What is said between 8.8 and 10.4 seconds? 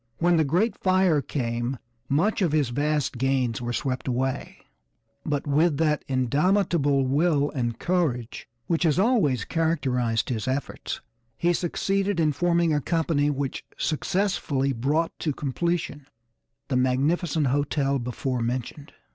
has always characterized